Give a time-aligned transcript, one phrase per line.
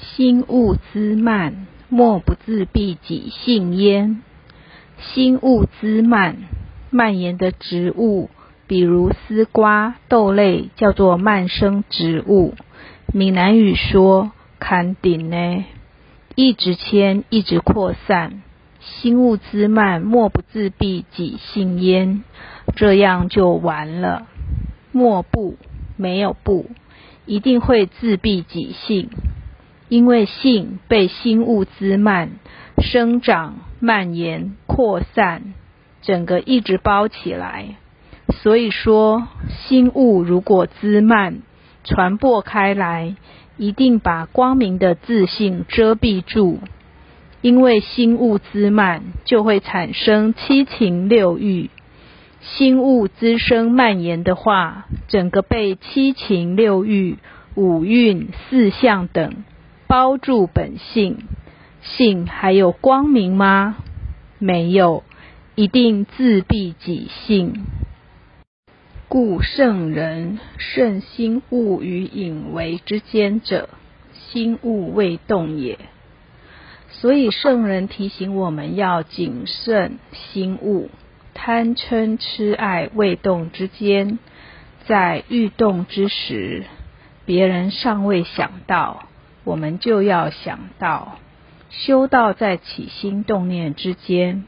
[0.00, 4.22] 心物滋慢，莫不自蔽己性焉。
[4.98, 6.36] 心物滋慢，
[6.90, 8.30] 蔓延的植物，
[8.66, 12.54] 比如丝瓜、豆类，叫做蔓生植物。
[13.12, 15.64] 闽南语说“坎顶呢”，
[16.34, 18.42] 一直迁，一直扩散。
[18.80, 22.24] 心物滋慢，莫不自蔽己性焉。
[22.74, 24.26] 这样就完了。
[24.92, 25.56] 莫不，
[25.96, 26.70] 没有不，
[27.26, 29.10] 一定会自蔽己性。
[29.90, 32.30] 因为性被心物滋蔓
[32.78, 35.52] 生长、蔓延、扩散，
[36.00, 37.74] 整个一直包起来。
[38.42, 41.42] 所以说，心物如果滋蔓
[41.82, 43.16] 传播开来，
[43.58, 46.60] 一定把光明的自信遮蔽住。
[47.42, 51.68] 因为心物滋蔓，就会产生七情六欲。
[52.40, 57.18] 心物滋生蔓延的话，整个被七情六欲、
[57.56, 59.42] 五蕴、四相等。
[59.90, 61.18] 包住本性，
[61.82, 63.78] 性还有光明吗？
[64.38, 65.02] 没有，
[65.56, 67.64] 一定自闭己性。
[69.08, 73.68] 故圣人圣心物与隐为之间者，
[74.12, 75.80] 心物未动也。
[76.92, 80.88] 所以圣人提醒我们要谨慎心物，
[81.34, 84.20] 贪嗔痴爱未动之间，
[84.86, 86.62] 在欲动之时，
[87.24, 89.09] 别人尚未想到。
[89.50, 91.18] 我们就要想到，
[91.70, 94.44] 修道在起心动念之间，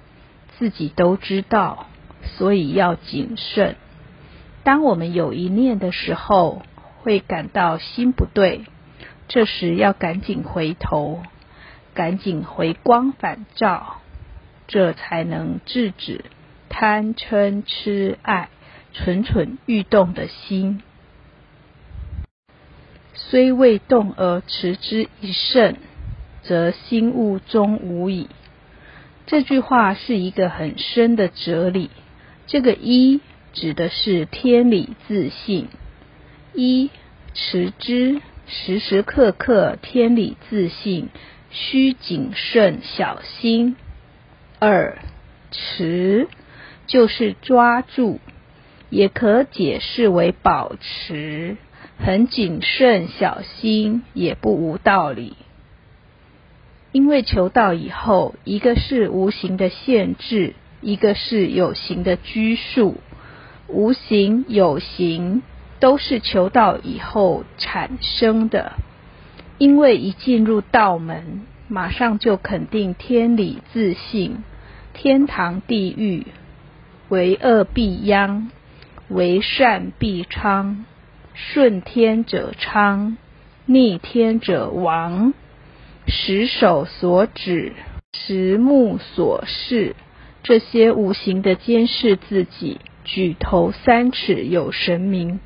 [0.60, 1.88] 自己都知道，
[2.36, 3.74] 所以要谨慎。
[4.62, 6.62] 当我们有一念的时候，
[7.00, 8.64] 会感到心不对，
[9.26, 11.24] 这时要赶紧回头，
[11.94, 13.96] 赶紧回光返照，
[14.68, 16.24] 这才能制止
[16.68, 18.50] 贪嗔痴爱
[18.92, 20.80] 蠢蠢欲动的心。
[23.14, 25.76] 虽未动而持之以慎，
[26.42, 28.28] 则心物终无矣。
[29.26, 31.90] 这句话是一个很深的哲理。
[32.46, 33.20] 这个一
[33.52, 35.68] 指的是天理自信，
[36.54, 36.90] 一
[37.34, 41.08] 持之时时刻刻天理自信，
[41.50, 43.76] 需谨慎小心。
[44.58, 44.98] 二
[45.50, 46.28] 持
[46.86, 48.20] 就是抓住，
[48.90, 51.56] 也可解释为保持。
[52.04, 55.36] 很谨慎小心也不无道理，
[56.90, 62.96] 因为求道以后，一个是无形的限制，一个是有形的拘束。
[63.68, 65.42] 无形有形
[65.78, 68.72] 都是求道以后产生的，
[69.58, 74.42] 因为一进入道门，马上就肯定天理自信，
[74.92, 76.26] 天堂地狱
[77.08, 78.50] 为恶必殃，
[79.08, 80.84] 为善必昌。
[81.34, 83.16] 顺天者昌，
[83.66, 85.34] 逆天者亡。
[86.06, 87.72] 十手所指，
[88.12, 89.94] 十目所视，
[90.42, 92.80] 这些无形的监视自己。
[93.04, 95.40] 举头三尺有神明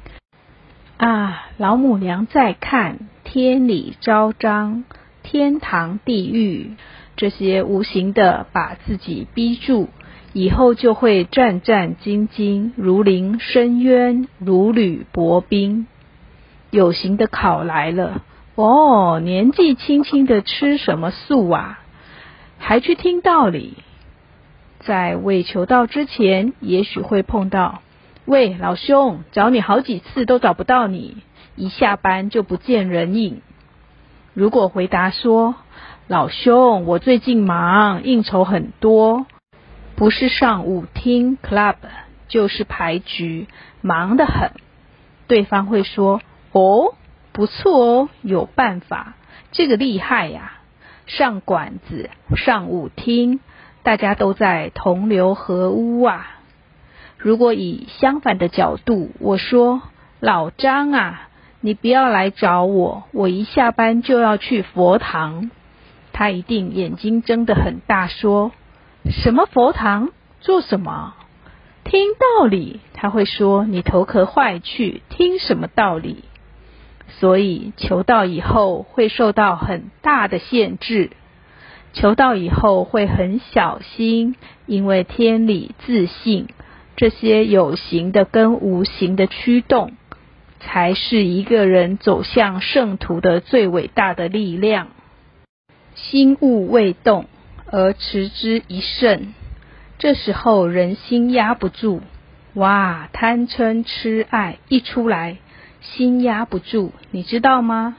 [0.99, 1.47] 啊！
[1.57, 4.85] 老母娘在看，天理昭彰，
[5.23, 6.73] 天堂地狱，
[7.17, 9.89] 这些无形的把自己逼住。
[10.37, 15.87] 以后就会战战兢兢，如临深渊，如履薄冰。
[16.69, 18.21] 有形的考来了，
[18.55, 21.79] 哦，年纪轻轻的吃什么素啊？
[22.59, 23.79] 还去听道理？
[24.81, 27.81] 在未求道之前，也许会碰到。
[28.27, 31.17] 喂，老兄，找你好几次都找不到你，
[31.55, 33.41] 一下班就不见人影。
[34.35, 35.55] 如果回答说，
[36.09, 39.25] 老兄，我最近忙，应酬很多。
[39.97, 41.77] 不是上舞厅 club，
[42.29, 43.49] 就是牌局，
[43.81, 44.51] 忙得很。
[45.27, 46.21] 对方会说
[46.53, 46.95] ：“哦，
[47.33, 49.15] 不错哦，有办法，
[49.53, 50.53] 这个厉害呀！
[51.07, 53.41] 上馆子，上舞厅，
[53.83, 56.41] 大家都在同流合污啊。”
[57.17, 59.81] 如果以相反的角度，我说
[60.21, 61.28] ：“老张啊，
[61.61, 65.51] 你不要来找我，我一下班就要去佛堂。”
[66.13, 68.53] 他一定眼睛睁得很大，说。
[69.11, 70.11] 什么佛堂
[70.41, 71.15] 做什么？
[71.85, 76.25] 听道理，他会说你头壳坏去，听什么道理？
[77.21, 81.11] 所以求道以后会受到很大的限制，
[81.93, 84.35] 求道以后会很小心，
[84.67, 86.49] 因为天理自信，
[86.97, 89.93] 这些有形的跟无形的驱动，
[90.59, 94.89] 才是一个人走向圣途的最伟大的力量。
[95.95, 97.27] 心物未动。
[97.71, 99.34] 而持之一慎，
[99.98, 102.01] 这时候人心压不住，
[102.54, 103.09] 哇！
[103.13, 105.39] 贪嗔痴爱一出来，
[105.80, 107.97] 心压不住，你知道吗？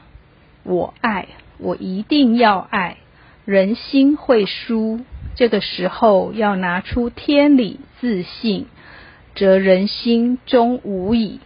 [0.64, 1.28] 我爱，
[1.58, 2.96] 我一定要爱。
[3.44, 5.00] 人心会输，
[5.34, 8.66] 这个时候要拿出天理自信，
[9.34, 11.40] 则人心终无矣。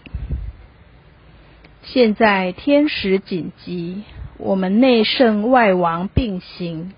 [1.83, 4.03] 现在天时紧急，
[4.39, 6.93] 我们内圣外王并行。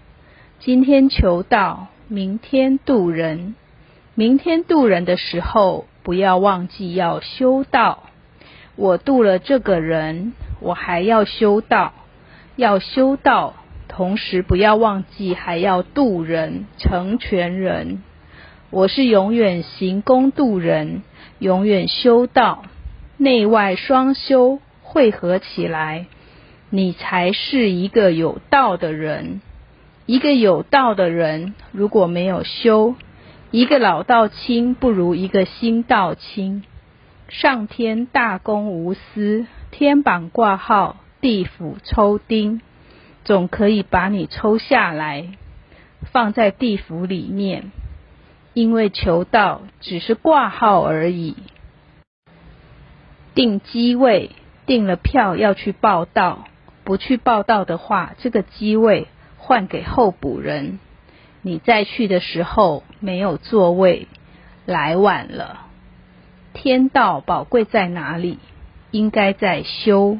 [0.65, 3.55] 今天求道，明天渡人。
[4.15, 8.05] 明天渡人的时候，不要忘记要修道。
[8.75, 10.33] 我渡了这个人，
[10.63, 11.93] 我还要修道，
[12.57, 13.53] 要修道，
[13.89, 18.03] 同时不要忘记还要渡人，成全人。
[18.71, 21.03] 我是永远行功渡人，
[21.41, 22.65] 永远修道，
[23.19, 26.07] 内外双修汇合起来，
[26.71, 29.43] 你才是一个有道的人。
[30.07, 32.95] 一个有道的人，如果没有修，
[33.51, 36.63] 一个老道亲不如一个新道亲。
[37.29, 42.61] 上天大公无私，天榜挂号，地府抽钉，
[43.25, 45.29] 总可以把你抽下来，
[46.13, 47.73] 放在地府里面。
[48.53, 51.35] 因为求道只是挂号而已。
[53.35, 54.31] 订机位，
[54.67, 56.45] 订了票要去报道，
[56.85, 59.09] 不去报道的话，这个机位
[59.47, 60.79] 换给候补人。
[61.43, 64.09] 你再去的时候没有座位，
[64.65, 65.67] 来晚了。
[66.55, 68.39] 天道宝贵在哪里？
[68.91, 70.17] 应该在修。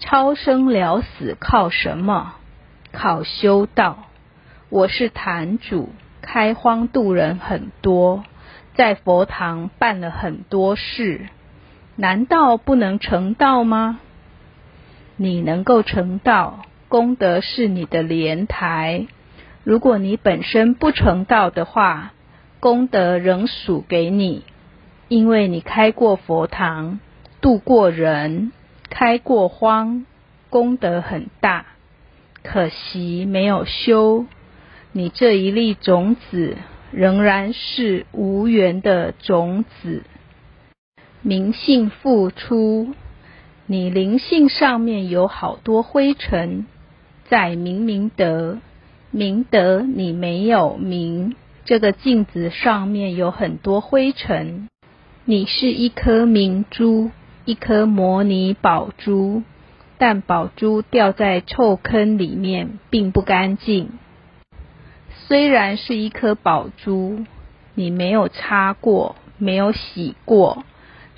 [0.00, 2.34] 超生了死靠什么？
[2.90, 4.08] 靠修道。
[4.70, 5.90] 我是坛主，
[6.20, 8.24] 开荒度人很多，
[8.74, 11.28] 在佛堂办了很多事，
[11.94, 14.00] 难道不能成道吗？
[15.14, 19.06] 你能够成道，功德是你的莲台。
[19.64, 22.12] 如果你本身不成道的话，
[22.60, 24.44] 功德仍属给你，
[25.08, 27.00] 因为你开过佛堂，
[27.40, 28.52] 度过人，
[28.88, 30.06] 开过荒，
[30.50, 31.66] 功德很大。
[32.42, 34.26] 可惜没有修，
[34.92, 36.56] 你这一粒种子
[36.92, 40.04] 仍然是无缘的种子。
[41.22, 42.94] 明性付出，
[43.66, 46.66] 你灵性上面有好多灰尘，
[47.28, 48.58] 在明明德。
[49.10, 51.36] 明德，你没有明。
[51.64, 54.68] 这个镜子上面有很多灰尘。
[55.24, 57.10] 你是一颗明珠，
[57.44, 59.42] 一颗摩尼宝珠，
[59.98, 63.90] 但宝珠掉在臭坑里面，并不干净。
[65.26, 67.24] 虽然是一颗宝珠，
[67.74, 70.64] 你没有擦过，没有洗过，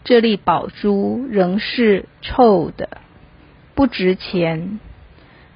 [0.04, 2.98] 这粒宝珠仍是臭的，
[3.74, 4.80] 不值钱。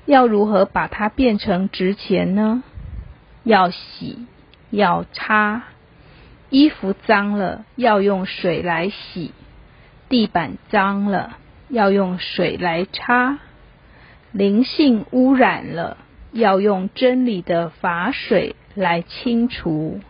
[0.04, 2.62] 要如何把它变成值钱呢？
[3.44, 4.26] 要洗，
[4.70, 5.62] 要擦。
[6.50, 9.30] 衣服脏了，要用水来洗；
[10.10, 11.38] 地板脏了，
[11.70, 13.38] 要用水来擦；
[14.32, 15.96] 灵性污染了，
[16.32, 20.00] 要用真理的法水来清除。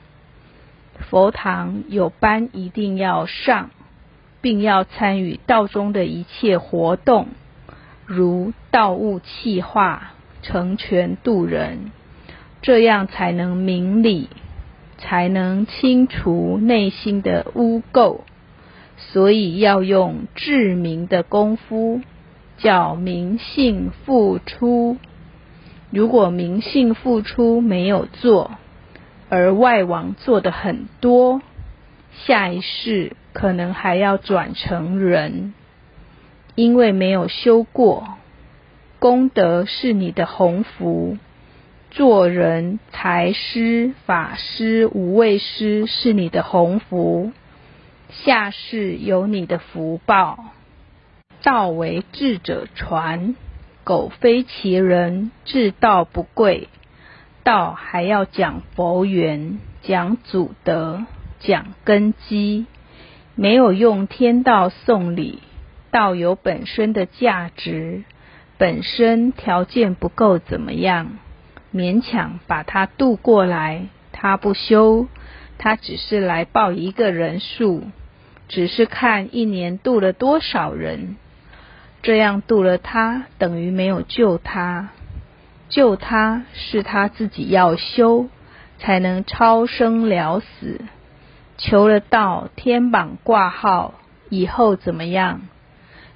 [1.08, 3.70] 佛堂有班一定要上，
[4.40, 7.28] 并要参与道中的一切活动。
[8.06, 10.12] 如道物气化，
[10.42, 11.92] 成全度人，
[12.60, 14.28] 这样才能明理，
[14.98, 18.20] 才能清除内心的污垢。
[18.96, 22.00] 所以要用治明的功夫，
[22.58, 24.98] 叫明性付出。
[25.90, 28.52] 如果明性付出没有做，
[29.28, 31.40] 而外王做的很多，
[32.12, 35.54] 下一世可能还要转成人。
[36.54, 38.08] 因为没有修过，
[38.98, 41.16] 功德是你的鸿福；
[41.90, 47.32] 做人、财师、法师、无畏师是你的鸿福，
[48.10, 50.44] 下世有你的福报。
[51.42, 53.34] 道为智者传，
[53.82, 56.68] 苟非其人，智道不贵。
[57.42, 61.04] 道还要讲佛缘，讲祖德，
[61.40, 62.66] 讲根基，
[63.34, 65.40] 没有用天道送礼。
[65.92, 68.02] 道有本身的价值，
[68.58, 71.18] 本身条件不够怎么样？
[71.72, 75.06] 勉强把它渡过来，他不修，
[75.58, 77.84] 他只是来报一个人数，
[78.48, 81.16] 只是看一年渡了多少人，
[82.02, 84.88] 这样渡了他，等于没有救他。
[85.68, 88.28] 救他是他自己要修，
[88.78, 90.80] 才能超生了死。
[91.56, 93.94] 求了道，天榜挂号，
[94.28, 95.42] 以后怎么样？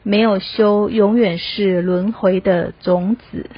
[0.09, 3.51] 没有修，永远是轮回的种子。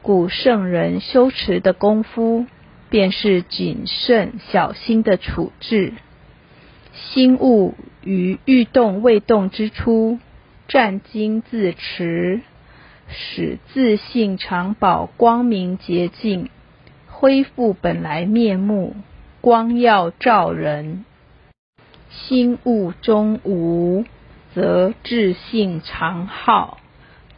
[0.00, 2.46] 古圣人修持的功夫，
[2.88, 5.92] 便是谨慎小心的处置。
[6.94, 10.18] 心物于欲动未动之初，
[10.68, 12.40] 战惊自持；
[13.10, 16.48] 使自信常保光明洁净，
[17.08, 18.96] 恢复本来面目，
[19.42, 21.04] 光耀照人。
[22.08, 24.06] 心物中无，
[24.58, 26.78] 则智性常好；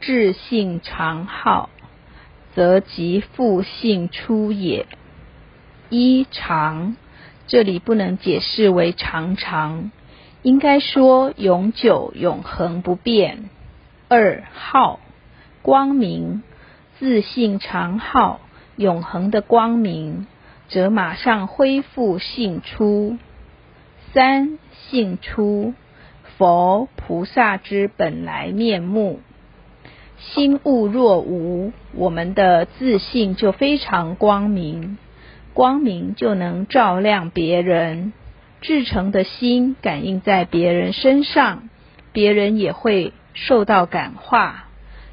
[0.00, 1.68] 智性常好，
[2.54, 4.86] 则即复性出也。
[5.90, 6.96] 一常，
[7.46, 9.90] 这里不能解释为常常，
[10.40, 13.50] 应该说永久、永恒不变。
[14.08, 14.98] 二好，
[15.60, 16.42] 光明，
[16.98, 18.40] 自性常好，
[18.76, 20.26] 永恒的光明，
[20.70, 23.18] 则马上恢复性出。
[24.14, 25.74] 三性出，
[26.40, 29.20] 佛菩萨之本来面目。
[30.16, 34.96] 心物若无，我们的自信就非常光明，
[35.52, 38.14] 光明就能照亮别人。
[38.62, 41.68] 至诚的心感应在别人身上，
[42.14, 44.64] 别人也会受到感化，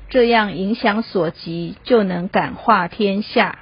[0.08, 3.60] 这样影响所及，就能感化天下。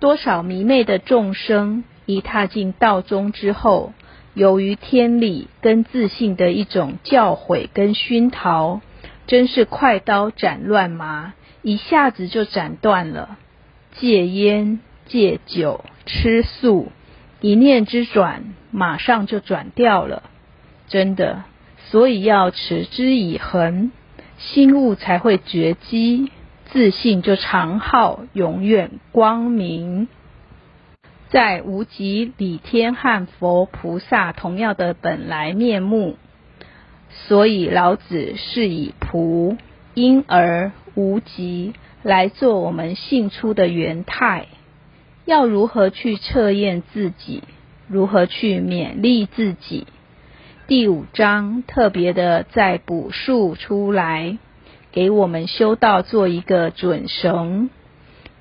[0.00, 3.92] 多少迷昧的众生，一踏进道中之后，
[4.34, 8.80] 由于天理跟自信的一种教诲跟熏陶，
[9.26, 13.36] 真是快刀斩乱麻，一下子就斩断了。
[13.96, 16.92] 戒烟、戒酒、吃素，
[17.40, 20.22] 一念之转，马上就转掉了。
[20.88, 21.42] 真的，
[21.90, 23.90] 所以要持之以恒，
[24.38, 26.30] 心物才会绝迹，
[26.66, 30.06] 自信就长好，永远光明。
[31.30, 36.16] 在无极李天和佛菩萨同样的本来面目，
[37.10, 39.56] 所以老子是以菩
[39.94, 41.72] 因而无极
[42.02, 44.48] 来做我们性出的原态。
[45.24, 47.44] 要如何去测验自己？
[47.86, 49.86] 如何去勉励自己？
[50.66, 54.38] 第五章特别的再补述出来，
[54.90, 57.70] 给我们修道做一个准绳。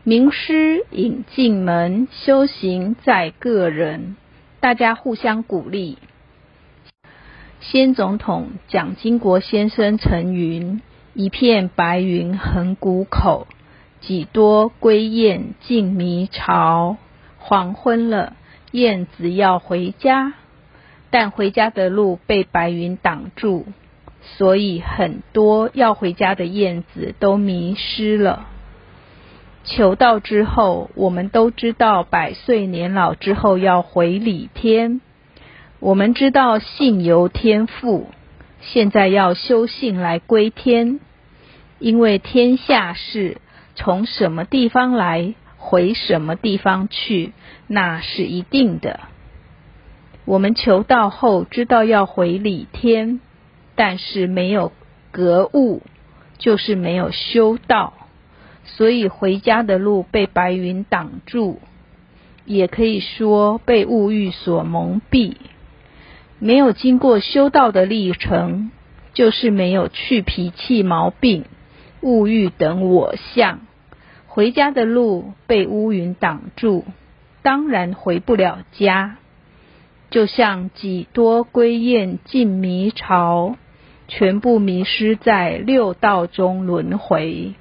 [0.06, 4.16] 名师引进门，修行在个人，
[4.62, 5.98] 大家互相鼓励。
[7.60, 10.82] 先总统蒋经国先生曾云
[11.14, 13.46] ：“一片白云横谷口，
[14.00, 16.96] 几多归雁尽迷巢。”
[17.38, 18.38] 黄昏了，
[18.72, 20.34] 燕子要回家，
[21.10, 23.66] 但回家的路被白云挡住，
[24.22, 28.48] 所以很多要回家的燕子都迷失了。
[29.66, 35.02] 求道之后，我们都知道百岁年老之后要回礼天。
[35.80, 38.08] 我们知道性由天赋，
[38.62, 41.00] 现在要修性来归天。
[41.78, 43.38] 因为天下事
[43.76, 47.32] 从什么地方来，回什么地方去，
[47.68, 49.00] 那是一定的。
[50.26, 53.22] 我们求道后知道要回礼天，
[53.76, 54.74] 但是没有
[55.12, 55.82] 格物，
[56.38, 57.94] 就是没有修道。
[58.80, 61.58] 所以回家的路被白云挡住，
[62.46, 65.34] 也可以说被物欲所蒙蔽。
[66.40, 68.72] 没有经过修道的历程，
[69.14, 71.44] 就是没有去脾气毛病、
[72.00, 73.60] 物欲等我相。
[74.28, 76.86] 回家的路被乌云挡住，
[77.42, 79.18] 当然回不了家。
[80.10, 83.58] 就像几多归雁尽迷巢，
[84.08, 87.56] 全部迷失在六道中轮回。